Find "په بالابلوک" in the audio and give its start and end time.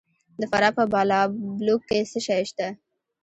0.77-1.81